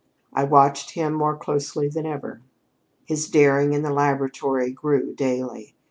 I 0.33 0.45
watched 0.45 0.95
him 0.95 1.13
more 1.13 1.37
closely 1.37 1.87
than 1.87 2.07
ever. 2.07 2.41
His 3.05 3.29
daring 3.29 3.73
in 3.73 3.83
the 3.83 3.93
laboratory 3.93 4.71
grew 4.71 5.13
daily. 5.13 5.75